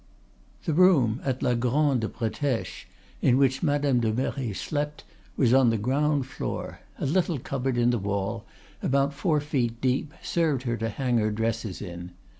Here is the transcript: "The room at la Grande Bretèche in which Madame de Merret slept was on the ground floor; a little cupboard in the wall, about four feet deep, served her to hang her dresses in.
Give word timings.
"The 0.65 0.73
room 0.73 1.21
at 1.23 1.43
la 1.43 1.53
Grande 1.53 2.11
Bretèche 2.11 2.85
in 3.21 3.37
which 3.37 3.61
Madame 3.61 3.99
de 3.99 4.11
Merret 4.11 4.55
slept 4.57 5.03
was 5.37 5.53
on 5.53 5.69
the 5.69 5.77
ground 5.77 6.25
floor; 6.25 6.79
a 6.97 7.05
little 7.05 7.37
cupboard 7.37 7.77
in 7.77 7.91
the 7.91 7.99
wall, 7.99 8.43
about 8.81 9.13
four 9.13 9.39
feet 9.39 9.79
deep, 9.79 10.15
served 10.23 10.63
her 10.63 10.75
to 10.75 10.89
hang 10.89 11.19
her 11.19 11.29
dresses 11.29 11.83
in. 11.83 12.13